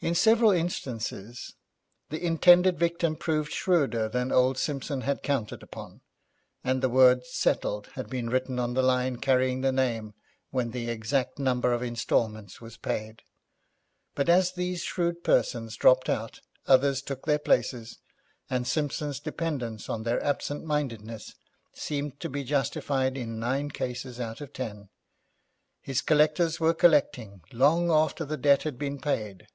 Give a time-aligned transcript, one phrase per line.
[0.00, 1.54] In several instances
[2.10, 6.02] the intended victim proved shrewder than old Simpson had counted upon,
[6.62, 10.12] and the word 'Settled' had been written on the line carrying the name
[10.50, 13.22] when the exact number of instalments was paid.
[14.14, 17.96] But as these shrewd persons dropped out, others took their places,
[18.50, 21.36] and Simpson's dependence on their absent mindedness
[21.72, 24.90] seemed to be justified in nine cases out of ten.
[25.80, 29.46] His collectors were collecting long after the debt had been paid.